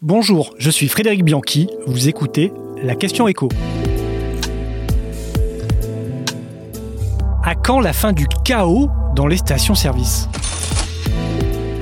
Bonjour, 0.00 0.54
je 0.58 0.70
suis 0.70 0.86
Frédéric 0.86 1.24
Bianchi, 1.24 1.66
vous 1.88 2.06
écoutez 2.06 2.52
La 2.84 2.94
question 2.94 3.26
écho. 3.26 3.48
À 7.42 7.56
quand 7.56 7.80
la 7.80 7.92
fin 7.92 8.12
du 8.12 8.28
chaos 8.44 8.88
dans 9.16 9.26
les 9.26 9.38
stations-service? 9.38 10.28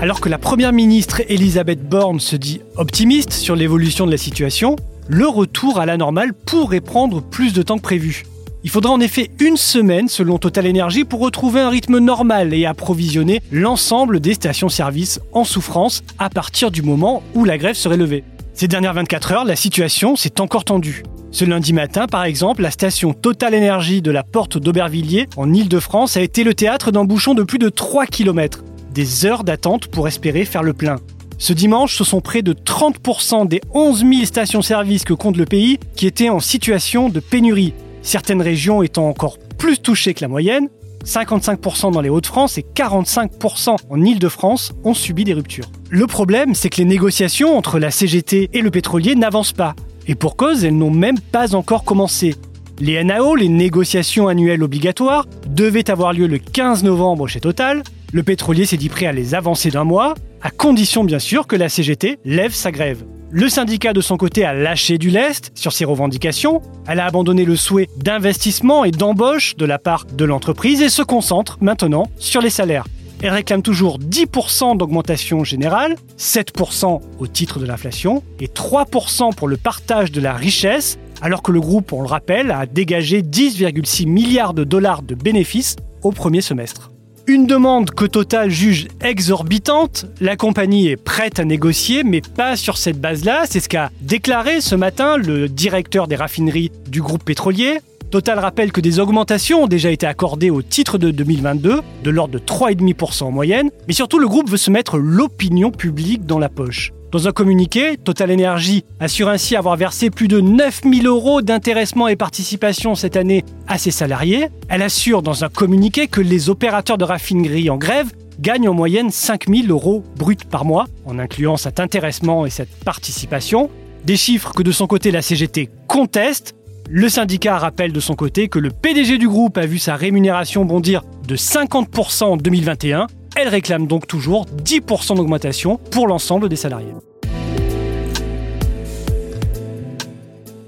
Alors 0.01 0.23
que 0.23 0.31
la 0.31 0.39
première 0.39 0.73
ministre 0.73 1.21
Elisabeth 1.29 1.87
Borne 1.87 2.19
se 2.19 2.37
dit 2.37 2.63
optimiste 2.77 3.35
sur 3.35 3.55
l'évolution 3.55 4.07
de 4.07 4.13
la 4.13 4.17
situation, 4.17 4.77
le 5.09 5.29
retour 5.29 5.79
à 5.79 5.85
la 5.85 5.99
normale 5.99 6.33
pourrait 6.33 6.81
prendre 6.81 7.21
plus 7.21 7.53
de 7.53 7.61
temps 7.61 7.77
que 7.77 7.83
prévu. 7.83 8.25
Il 8.65 8.71
faudra 8.71 8.93
en 8.93 9.01
effet 9.01 9.31
une 9.39 9.57
semaine 9.57 10.09
selon 10.09 10.39
Total 10.39 10.69
Energy 10.69 11.05
pour 11.05 11.21
retrouver 11.21 11.61
un 11.61 11.69
rythme 11.69 11.99
normal 11.99 12.55
et 12.55 12.67
approvisionner 12.67 13.41
l'ensemble 13.53 14.21
des 14.21 14.35
stations-service 14.35 15.21
en 15.33 15.45
souffrance 15.45 16.03
à 16.19 16.31
partir 16.31 16.71
du 16.71 16.83
moment 16.83 17.23
où 17.35 17.45
la 17.45 17.59
grève 17.59 17.77
serait 17.77 17.97
levée. 17.97 18.25
Ces 18.55 18.69
dernières 18.69 18.95
24 18.95 19.33
heures, 19.33 19.45
la 19.45 19.57
situation 19.57 20.17
s'est 20.17 20.41
encore 20.41 20.65
tendue. 20.65 21.03
Ce 21.31 21.45
lundi 21.45 21.75
matin, 21.75 22.07
par 22.07 22.25
exemple, 22.25 22.63
la 22.63 22.71
station 22.71 23.13
Total 23.13 23.55
Energy 23.55 24.01
de 24.01 24.11
la 24.11 24.23
Porte 24.23 24.57
d'Aubervilliers, 24.57 25.29
en 25.37 25.53
Ile-de-France, 25.53 26.17
a 26.17 26.23
été 26.23 26.43
le 26.43 26.55
théâtre 26.55 26.91
d'un 26.91 27.05
bouchon 27.05 27.35
de 27.35 27.43
plus 27.43 27.59
de 27.59 27.69
3 27.69 28.07
km. 28.07 28.65
Des 28.95 29.27
heures 29.27 29.45
d'attente 29.45 29.89
pour 29.89 30.09
espérer 30.09 30.47
faire 30.47 30.63
le 30.63 30.73
plein. 30.73 30.97
Ce 31.37 31.53
dimanche, 31.53 31.97
ce 31.97 32.05
sont 32.05 32.23
près 32.23 32.41
de 32.41 32.55
30% 32.55 33.47
des 33.47 33.61
11 33.75 33.99
000 33.99 34.25
stations-service 34.25 35.05
que 35.05 35.13
compte 35.13 35.37
le 35.37 35.45
pays 35.45 35.79
qui 35.95 36.07
étaient 36.07 36.31
en 36.31 36.41
situation 36.41 37.11
de 37.11 37.21
pénurie, 37.21 37.75
certaines 38.07 38.41
régions 38.41 38.83
étant 38.83 39.09
encore 39.09 39.39
plus 39.59 39.79
touchées 39.79 40.15
que 40.15 40.23
la 40.23 40.29
moyenne. 40.29 40.69
55% 41.05 41.93
dans 41.93 42.01
les 42.01 42.09
Hauts-de-France 42.09 42.59
et 42.59 42.65
45% 42.75 43.77
en 43.89 44.03
Île-de-France 44.03 44.73
ont 44.85 44.95
subi 44.95 45.25
des 45.25 45.35
ruptures. 45.35 45.71
Le 45.89 46.07
problème, 46.07 46.55
c'est 46.55 46.69
que 46.69 46.79
les 46.79 46.85
négociations 46.85 47.57
entre 47.57 47.79
la 47.79 47.91
CGT 47.91 48.51
et 48.53 48.61
le 48.61 48.71
pétrolier 48.71 49.15
n'avancent 49.15 49.53
pas. 49.53 49.77
Et 50.09 50.15
pour 50.15 50.37
cause, 50.37 50.65
elles 50.65 50.77
n'ont 50.77 50.91
même 50.91 51.21
pas 51.21 51.55
encore 51.55 51.85
commencé. 51.85 52.35
Les 52.81 53.03
NAO, 53.03 53.37
les 53.37 53.49
négociations 53.49 54.29
annuelles 54.29 54.63
obligatoires, 54.63 55.27
devaient 55.49 55.91
avoir 55.91 56.13
lieu 56.13 56.27
le 56.27 56.39
15 56.39 56.83
novembre 56.83 57.29
chez 57.29 57.41
Total. 57.41 57.83
Le 58.13 58.23
pétrolier 58.23 58.67
s'est 58.67 58.77
dit 58.77 58.89
prêt 58.89 59.07
à 59.07 59.13
les 59.13 59.35
avancer 59.35 59.71
d'un 59.71 59.85
mois, 59.85 60.15
à 60.43 60.51
condition 60.51 61.05
bien 61.05 61.19
sûr 61.19 61.47
que 61.47 61.57
la 61.57 61.69
CGT 61.69 62.19
lève 62.25 62.53
sa 62.53 62.73
grève. 62.73 63.05
Le 63.31 63.49
syndicat 63.49 63.93
de 63.93 64.01
son 64.01 64.17
côté 64.17 64.45
a 64.45 64.55
lâché 64.55 64.99
du 64.99 65.11
lest 65.11 65.51
sur 65.57 65.73
ses 65.73 65.85
revendications, 65.85 66.63
elle 66.87 67.01
a 67.01 67.07
abandonné 67.07 67.45
le 67.45 67.57
souhait 67.57 67.89
d'investissement 67.97 68.85
et 68.85 68.93
d'embauche 68.93 69.57
de 69.57 69.65
la 69.65 69.81
part 69.81 70.05
de 70.05 70.25
l'entreprise 70.25 70.81
et 70.81 70.89
se 70.89 71.03
concentre 71.03 71.59
maintenant 71.61 72.09
sur 72.19 72.41
les 72.41 72.51
salaires. 72.51 72.85
Elle 73.21 73.31
réclame 73.31 73.63
toujours 73.63 73.99
10% 73.99 74.77
d'augmentation 74.77 75.43
générale, 75.43 75.97
7% 76.17 77.01
au 77.19 77.27
titre 77.27 77.59
de 77.59 77.67
l'inflation 77.67 78.23
et 78.39 78.47
3% 78.47 79.35
pour 79.35 79.49
le 79.49 79.57
partage 79.57 80.13
de 80.13 80.21
la 80.21 80.35
richesse, 80.35 80.97
alors 81.21 81.43
que 81.43 81.51
le 81.51 81.61
groupe, 81.61 81.93
on 81.93 82.03
le 82.03 82.09
rappelle, 82.09 82.53
a 82.53 82.65
dégagé 82.65 83.23
10,6 83.23 84.07
milliards 84.07 84.55
de 84.55 84.63
dollars 84.63 85.03
de 85.03 85.17
bénéfices 85.17 85.75
au 86.03 86.13
premier 86.13 86.43
semestre. 86.43 86.93
Une 87.29 87.49
demande 87.49 87.91
que 87.91 88.05
Total 88.05 88.51
juge 88.51 88.87
exorbitante, 89.01 90.07
la 90.21 90.37
compagnie 90.37 90.87
est 90.87 90.97
prête 90.97 91.41
à 91.41 91.45
négocier, 91.45 92.05
mais 92.05 92.21
pas 92.21 92.55
sur 92.55 92.79
cette 92.79 93.01
base-là. 93.01 93.47
C'est 93.51 93.59
ce 93.59 93.69
qu'a 93.69 93.91
déclaré 94.01 94.61
ce 94.61 94.77
matin 94.77 95.17
le 95.17 95.49
directeur 95.49 96.07
des 96.07 96.15
raffineries 96.15 96.71
du 96.87 97.03
groupe 97.03 97.25
pétrolier. 97.25 97.81
Total 98.13 98.39
rappelle 98.39 98.71
que 98.71 98.81
des 98.81 99.01
augmentations 99.01 99.65
ont 99.65 99.67
déjà 99.67 99.91
été 99.91 100.07
accordées 100.07 100.51
au 100.51 100.63
titre 100.63 100.99
de 100.99 101.11
2022, 101.11 101.81
de 102.05 102.11
l'ordre 102.11 102.35
de 102.35 102.39
3,5% 102.39 103.25
en 103.25 103.33
moyenne, 103.33 103.71
mais 103.89 103.95
surtout 103.95 104.21
le 104.21 104.29
groupe 104.29 104.49
veut 104.49 104.57
se 104.57 104.71
mettre 104.71 104.97
l'opinion 104.97 105.73
publique 105.73 106.27
dans 106.27 106.39
la 106.39 106.49
poche. 106.49 106.93
Dans 107.13 107.29
un 107.29 107.33
communiqué, 107.33 107.97
Total 107.97 108.33
Energy 108.33 108.85
assure 108.99 109.29
ainsi 109.29 109.55
avoir 109.55 109.77
versé 109.77 110.11
plus 110.11 110.27
de 110.27 110.41
9000 110.41 111.07
euros 111.07 111.41
d'intéressement 111.41 112.09
et 112.09 112.17
participation 112.17 112.97
cette 112.97 113.17
année 113.17 113.45
à 113.69 113.79
ses 113.79 113.93
salariés. 113.93 114.49
Elle 114.69 114.83
assure 114.83 115.23
dans 115.23 115.45
un 115.45 115.49
communiqué 115.49 116.09
que 116.09 116.21
les 116.21 116.51
opérateurs 116.51 116.99
de 116.99 117.05
raffinerie 117.05 117.71
en 117.71 117.77
grève 117.77 118.11
gagnent 118.41 118.69
en 118.69 118.75
moyenne 118.75 119.11
5000 119.11 119.71
euros 119.71 120.03
bruts 120.17 120.37
par 120.51 120.65
mois, 120.65 120.87
en 121.05 121.19
incluant 121.19 121.57
cet 121.57 121.79
intéressement 121.79 122.45
et 122.45 122.51
cette 122.51 122.75
participation. 122.85 123.71
Des 124.05 124.17
chiffres 124.17 124.53
que 124.53 124.63
de 124.63 124.73
son 124.73 124.89
côté 124.89 125.11
la 125.13 125.23
CGT 125.23 125.71
conteste. 125.87 126.55
Le 126.89 127.09
syndicat 127.09 127.59
rappelle 127.59 127.93
de 127.93 128.01
son 128.01 128.15
côté 128.15 128.49
que 128.49 128.59
le 128.59 128.71
PDG 128.71 129.19
du 129.19 129.29
groupe 129.29 129.59
a 129.59 129.67
vu 129.67 129.79
sa 129.79 129.97
rémunération 129.97 130.65
bondir 130.65 131.03
de 131.27 131.37
50% 131.37 132.25
en 132.25 132.37
2021 132.37 133.07
elle 133.37 133.49
réclame 133.49 133.87
donc 133.87 134.07
toujours 134.07 134.47
10% 134.65 135.17
d'augmentation 135.17 135.79
pour 135.91 136.09
l'ensemble 136.09 136.49
des 136.49 136.57
salariés. 136.57 136.95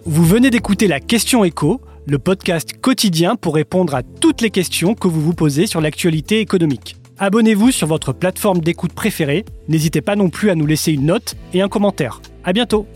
Vous 0.04 0.24
venez 0.24 0.50
d'écouter 0.50 0.86
la 0.86 1.00
question 1.00 1.44
écho, 1.44 1.80
le 2.06 2.18
podcast 2.18 2.74
quotidien 2.80 3.36
pour 3.36 3.54
répondre 3.54 3.94
à 3.94 4.02
toutes 4.02 4.40
les 4.40 4.50
questions 4.50 4.94
que 4.94 5.08
vous 5.08 5.20
vous 5.20 5.34
posez 5.34 5.66
sur 5.66 5.80
l'actualité 5.80 6.40
économique. 6.40 6.96
Abonnez-vous 7.18 7.72
sur 7.72 7.88
votre 7.88 8.12
plateforme 8.12 8.60
d'écoute 8.60 8.92
préférée. 8.92 9.44
N'hésitez 9.66 10.00
pas 10.00 10.14
non 10.14 10.30
plus 10.30 10.50
à 10.50 10.54
nous 10.54 10.66
laisser 10.66 10.92
une 10.92 11.06
note 11.06 11.34
et 11.52 11.62
un 11.62 11.68
commentaire. 11.68 12.20
À 12.44 12.52
bientôt! 12.52 12.86